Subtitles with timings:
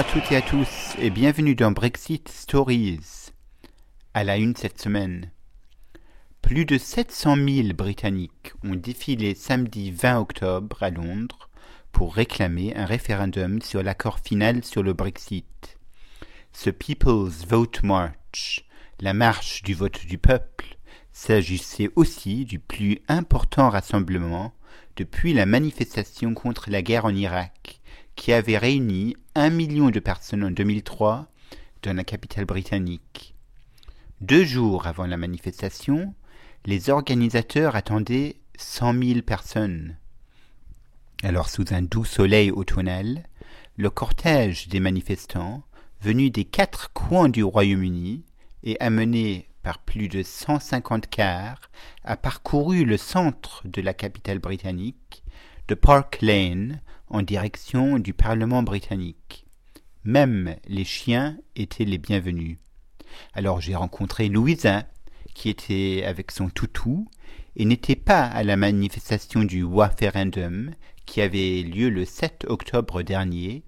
[0.00, 3.32] à toutes et à tous et bienvenue dans Brexit Stories.
[4.14, 5.30] À la une cette semaine.
[6.40, 11.50] Plus de 700 000 Britanniques ont défilé samedi 20 octobre à Londres
[11.92, 15.76] pour réclamer un référendum sur l'accord final sur le Brexit.
[16.54, 18.64] Ce People's Vote March,
[19.00, 20.78] la marche du vote du peuple,
[21.12, 24.54] s'agissait aussi du plus important rassemblement
[24.96, 27.59] depuis la manifestation contre la guerre en Irak
[28.20, 31.26] qui avait réuni un million de personnes en 2003
[31.82, 33.34] dans la capitale britannique.
[34.20, 36.14] Deux jours avant la manifestation,
[36.66, 39.96] les organisateurs attendaient cent mille personnes.
[41.22, 43.26] Alors sous un doux soleil automnal,
[43.78, 45.62] le cortège des manifestants,
[46.02, 48.26] venus des quatre coins du Royaume-Uni
[48.64, 51.70] et amené par plus de cent cinquante cars,
[52.04, 55.24] a parcouru le centre de la capitale britannique,
[55.70, 59.46] de Park Lane en direction du Parlement britannique.
[60.02, 62.58] Même les chiens étaient les bienvenus.
[63.34, 64.82] Alors j'ai rencontré Louisa,
[65.32, 67.06] qui était avec son toutou,
[67.54, 70.72] et n'était pas à la manifestation du référendum
[71.06, 73.62] qui avait lieu le 7 octobre dernier,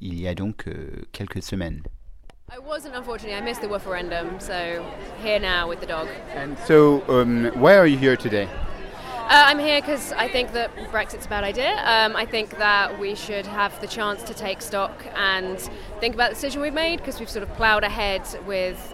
[0.00, 1.82] il y a donc euh, quelques semaines.
[2.48, 3.34] I wasn't, unfortunately.
[3.34, 4.84] I missed the referendum, so
[5.24, 6.06] here now with the dog.
[6.36, 8.48] And so, um, why are you here today?
[9.30, 11.70] Uh, I'm here because I think that Brexit's a bad idea.
[11.84, 15.56] Um, I think that we should have the chance to take stock and
[16.00, 18.92] think about the decision we've made because we've sort of ploughed ahead with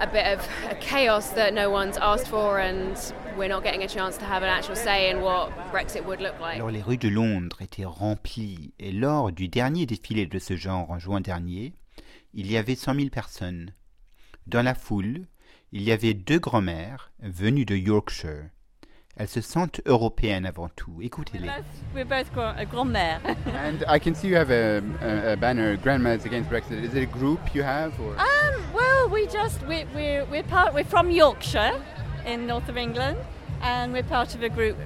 [0.00, 3.88] a bit of a chaos that no one's asked for and we're not getting a
[3.88, 6.56] chance to have an actual say in what Brexit would look like.
[6.56, 10.90] Alors les rues de Londres étaient remplies et lors du dernier défilé de ce genre
[10.90, 11.72] en juin dernier,
[12.34, 13.72] il y avait 100 000 personnes.
[14.46, 15.24] Dans la foule,
[15.72, 18.50] il y avait deux grands-mères venues de Yorkshire.
[19.18, 20.92] Elles se sentent européennes avant tout.
[21.02, 21.48] Écoutez-les.
[21.92, 23.20] We're both grand-mère.
[23.46, 26.84] and I can see you have a, a, a, banner, Grandmas Against Brexit.
[26.84, 27.98] Is it a group you have?
[28.00, 28.12] Or?
[28.12, 31.82] Um, well, we just, we, we're, we're, part, we're from Yorkshire
[32.26, 33.18] in north of England,
[33.60, 34.76] and we're part of a group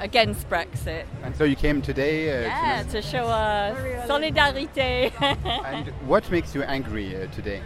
[0.00, 1.04] against Brexit.
[1.22, 2.44] And so you came today?
[2.44, 3.76] Uh, yeah, to, to show our
[4.08, 5.12] solidarity.
[5.20, 7.62] and what makes you angry uh, today?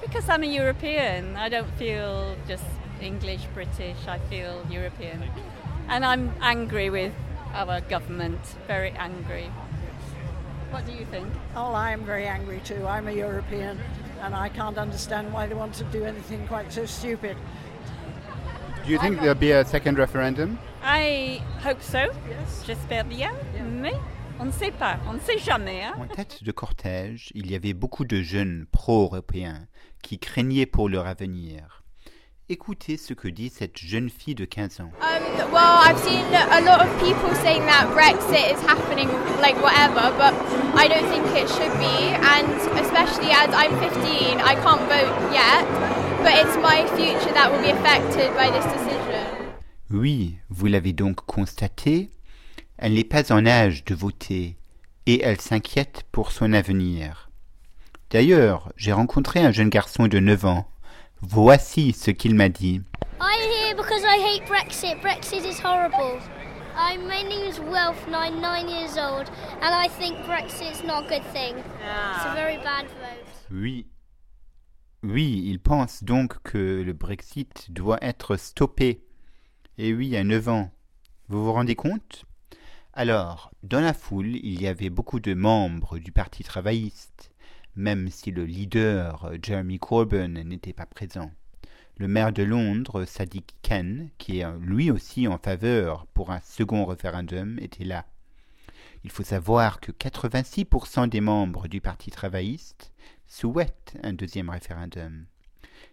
[0.00, 1.36] Because I'm a European.
[1.36, 2.64] I don't feel just
[3.02, 5.22] English, British, I feel European.
[5.88, 7.12] And I'm angry with
[7.54, 9.50] our government, very angry.
[10.70, 11.28] What do you think?
[11.54, 12.86] Oh, I'm very angry too.
[12.86, 13.78] I'm a European
[14.22, 17.36] and I can't understand why they want to do anything quite so stupid.
[18.84, 20.58] Do you think there'll be a second referendum?
[20.82, 21.98] I hope so.
[22.28, 22.64] Yes.
[22.66, 23.62] J'espère bien, yeah.
[23.62, 23.94] mais
[24.40, 25.82] on ne sait pas, on ne sait jamais.
[25.82, 25.94] Hein?
[25.98, 29.68] En tête de cortège, il y avait beaucoup de jeunes pro-européens
[30.02, 31.81] qui craignaient pour leur avenir.
[32.52, 34.92] Écoutez ce que dit cette jeune fille de 15 ans.
[35.00, 39.08] Um, well, I've seen a lot of people saying that Brexit is happening,
[39.40, 40.34] like whatever, but
[40.76, 42.12] I don't think it should be.
[42.12, 45.64] And especially as I'm 15, I can't vote yet,
[46.22, 49.24] but it's my future that will be affected by this decision.
[49.90, 52.10] Oui, vous l'avez donc constaté,
[52.76, 54.58] elle n'est pas en âge de voter
[55.06, 57.30] et elle s'inquiète pour son avenir.
[58.10, 60.68] D'ailleurs, j'ai rencontré un jeune garçon de 9 ans
[61.22, 62.82] Voici ce qu'il m'a dit.
[63.20, 65.00] I'm here because I hate Brexit.
[65.00, 66.18] Brexit is horrible.
[66.76, 71.04] I'm, my name is Wilf and I'm nine years old and I think Brexit's not
[71.04, 71.56] a good thing.
[71.56, 73.24] It's a very bad vote.
[73.52, 73.86] Oui.
[75.04, 79.04] Oui, il pense donc que le Brexit doit être stoppé.
[79.78, 80.70] Et oui, à 9 ans.
[81.28, 82.24] Vous vous rendez compte?
[82.94, 87.31] Alors, dans la foule, il y avait beaucoup de membres du Parti travailliste
[87.76, 91.30] même si le leader euh, Jeremy Corbyn n'était pas présent.
[91.98, 96.84] Le maire de Londres, Sadiq Khan, qui est lui aussi en faveur pour un second
[96.84, 98.06] référendum, était là.
[99.04, 102.92] Il faut savoir que 86% des membres du Parti travailliste
[103.26, 105.26] souhaitent un deuxième référendum.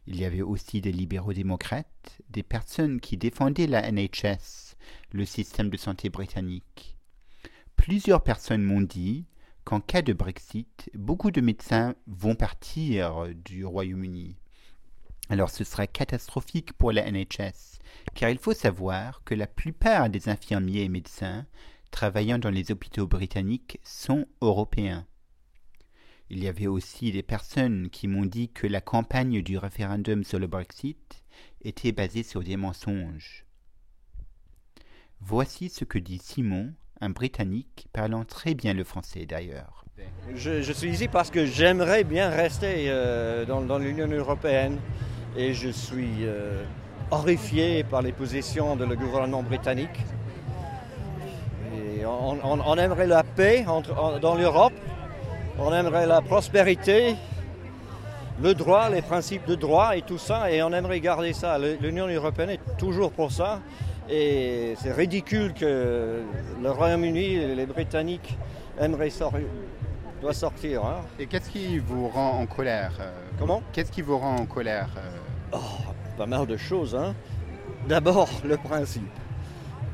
[0.05, 4.75] Il y avait aussi des libéraux démocrates, des personnes qui défendaient la NHS,
[5.11, 6.97] le système de santé britannique.
[7.75, 9.25] Plusieurs personnes m'ont dit
[9.69, 14.35] qu'en cas de Brexit, beaucoup de médecins vont partir du Royaume-Uni.
[15.29, 17.77] Alors ce serait catastrophique pour la NHS,
[18.15, 21.45] car il faut savoir que la plupart des infirmiers et médecins
[21.91, 25.05] travaillant dans les hôpitaux britanniques sont européens.
[26.31, 30.39] Il y avait aussi des personnes qui m'ont dit que la campagne du référendum sur
[30.39, 31.23] le Brexit
[31.61, 33.45] était basée sur des mensonges.
[35.21, 39.85] Voici ce que dit Simon, un Britannique parlant très bien le français d'ailleurs.
[40.33, 44.79] Je, suis ici parce que j'aimerais bien rester euh, dans, l'Union européenne
[45.35, 46.63] et je suis euh,
[47.11, 49.99] horrifié par les positions de le gouvernement britannique.
[52.05, 53.65] on, aimerait la paix
[54.21, 54.73] dans l'Europe
[55.57, 57.15] On aimerait la prospérité,
[58.41, 61.57] le droit, les principes de droit et tout ça, et on aimerait garder ça.
[61.59, 63.59] L'Union européenne est toujours pour ça.
[64.09, 66.21] Et c'est ridicule que
[66.61, 68.37] le Royaume-Uni, les Britanniques
[68.79, 69.41] aimeraient sortir
[70.19, 70.85] doit sortir.
[70.85, 71.01] Hein.
[71.17, 73.61] Et qu'est-ce qui vous rend en colère euh, Comment?
[73.73, 75.53] Qu'est-ce qui vous rend en colère euh?
[75.53, 76.95] oh, Pas mal de choses.
[76.95, 77.15] Hein.
[77.87, 79.11] D'abord, le principe.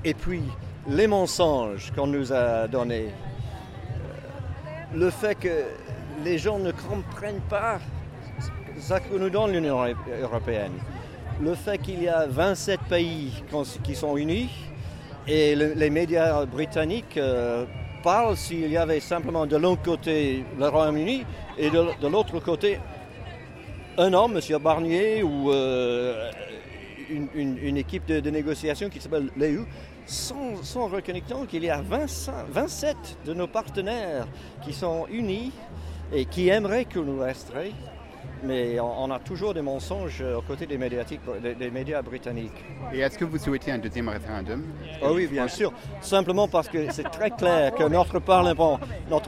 [0.04, 0.44] Et puis,
[0.88, 3.10] les mensonges qu'on nous a donnés.
[3.10, 5.64] Euh, le fait que
[6.24, 7.80] les gens ne comprennent pas
[8.80, 9.86] ce que nous donne l'Union
[10.22, 10.74] européenne.
[11.42, 13.44] Le fait qu'il y a 27 pays
[13.84, 14.50] qui sont unis
[15.28, 17.20] et les médias britanniques
[18.04, 21.26] parle s'il y avait simplement de l'un côté le Royaume-Uni
[21.58, 22.80] et de, l'autre côté
[23.98, 24.58] un homme, M.
[24.60, 26.30] Barnier, ou euh,
[27.10, 29.66] une, équipe de, négociation qui s'appelle l'EU,
[30.06, 30.90] sans, sans
[31.50, 32.96] qu'il y a 27
[33.26, 34.28] de nos partenaires
[34.64, 35.52] qui sont unis
[36.14, 37.56] et qui aimeraient que nous restions
[38.46, 42.64] mais on, a toujours des mensonges aux côtés des, des, médias britanniques.
[42.94, 44.64] Et est-ce que vous souhaitez un deuxième référendum?
[45.02, 45.72] Oh Oui, bien sûr.
[46.02, 48.80] Simplement parce que c'est très clair que notre Parlement,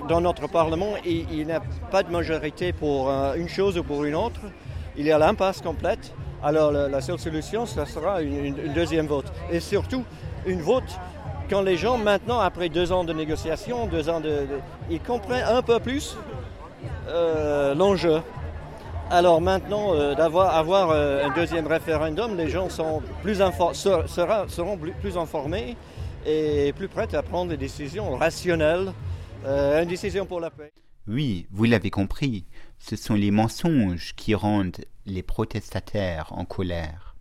[0.07, 1.61] dans notre Parlement, il, n'y a
[1.91, 4.41] pas de majorité pour euh, une chose ou pour une autre.
[4.95, 6.13] Il y a l'impasse complète.
[6.43, 9.31] Alors la, seule solution, ce sera une, deuxième vote.
[9.51, 10.03] Et surtout,
[10.45, 10.97] une vote
[11.49, 14.45] quand les gens, maintenant, après deux ans de négociations, deux ans de,
[14.89, 16.17] ils comprennent un peu plus
[17.07, 18.21] euh, l'enjeu.
[19.09, 23.41] Alors maintenant, euh, d'avoir avoir, euh, un deuxième référendum, les gens seront plus
[25.17, 25.77] informés
[26.25, 28.91] et plus prêts à prendre des décisions rationnelles,
[29.45, 30.73] euh, une décision pour la paix.
[31.07, 32.45] Oui, vous l'avez compris,
[32.79, 37.15] ce sont les mensonges qui rendent les protestataires en colère.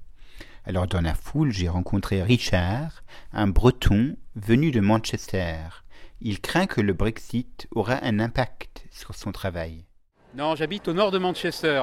[0.64, 5.84] Alors dans la foule, j'ai rencontré Richard, un breton venu de Manchester.
[6.20, 9.85] Il craint que le Brexit aura un impact sur son travail.
[10.36, 11.82] Non, j'habite au nord de Manchester.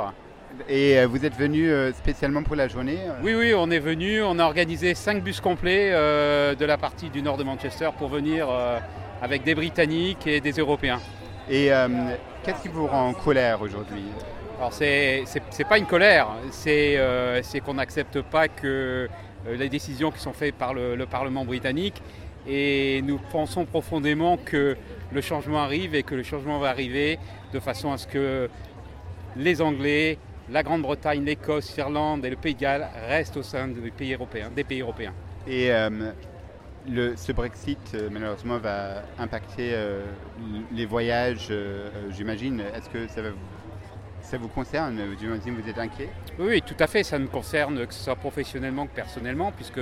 [0.70, 3.80] Et euh, vous êtes venu euh, spécialement pour la journée euh Oui, oui, on est
[3.80, 4.22] venu.
[4.22, 8.48] On a organisé cinq bus complets de la partie du nord de Manchester pour venir
[9.24, 11.00] avec des Britanniques et des Européens.
[11.50, 11.72] Et
[12.44, 14.04] qu'est-ce qui vous rend en colère aujourd'hui?
[14.60, 15.26] Alors, c'est
[15.68, 17.00] pas une colère, c'est
[17.66, 19.10] qu'on n'accepte pas que
[19.50, 22.04] les décisions qui sont faites par le, le Parlement britannique
[22.48, 24.76] et nous pensons profondément que
[25.12, 27.20] le changement arrive et que le changement va arriver
[27.54, 28.50] de façon à ce que
[29.36, 30.18] les Anglais,
[30.50, 34.52] la Grande-Bretagne, l'Écosse, l'Irlande et le Pays de Galles restent au sein des pays européens.
[34.56, 35.14] Des pays européens.
[35.48, 36.12] Et euh,
[36.90, 40.04] le, ce Brexit, euh, malheureusement, va impacter euh,
[40.72, 41.52] les voyages,
[42.12, 42.62] j'imagine.
[42.76, 43.38] Est-ce que ça, va vous,
[44.22, 45.00] ça vous concerne?
[45.20, 46.10] J'imagine vous êtes inquiet?
[46.40, 47.04] Oui, tout à fait.
[47.04, 49.82] Ça me concerne, que ce soit professionnellement que personnellement, puisque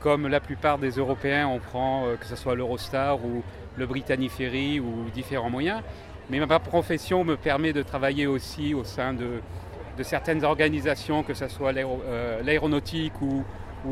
[0.00, 3.42] comme la plupart des Européens, on prend que ce soit l'Eurostar ou
[3.76, 5.82] le Britannic Ferry ou différents moyens.
[6.30, 9.40] Mais ma profession me permet de travailler aussi au sein de,
[10.02, 13.44] certaines organisations, que ce soit euh, l'aéronautique ou,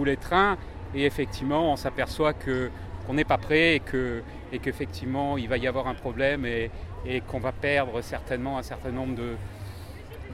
[0.05, 0.57] les trains.
[0.95, 5.67] Et effectivement, on s'aperçoit qu'on n'est pas prêt et que et qu'effectivement il va y
[5.67, 6.71] avoir un problème et,
[7.27, 9.17] qu'on va perdre certainement un certain nombre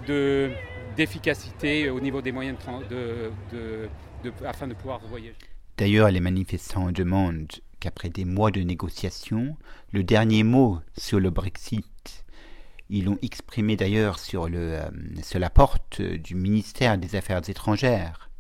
[0.06, 0.50] de,
[0.96, 2.56] d'efficacité au niveau des moyens
[2.90, 3.88] de,
[5.76, 9.56] D'ailleurs, les manifestants demandent qu'après des mois de négociations,
[9.92, 12.24] le dernier mot sur le Brexit
[12.90, 14.88] ils l'ont exprimé d'ailleurs sur, euh,
[15.34, 18.30] la porte du ministère des Affaires étrangères.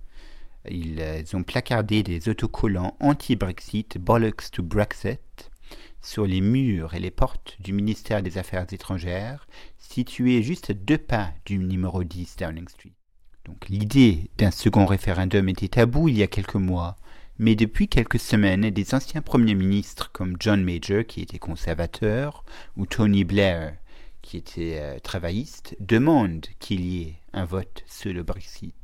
[0.68, 5.50] Ils euh, ont placardé des autocollants anti-Brexit, Bollocks to Brexit,
[6.02, 9.46] sur les murs et les portes du ministère des Affaires étrangères,
[9.78, 12.92] situés juste à deux pas du numéro 10 Downing Street.
[13.44, 16.96] Donc l'idée d'un second référendum était tabou il y a quelques mois,
[17.38, 22.44] mais depuis quelques semaines, des anciens premiers ministres comme John Major, qui était conservateur,
[22.76, 23.76] ou Tony Blair,
[24.22, 28.74] qui était euh, travailliste, demande qu'il y ait un vote sur le Brexit.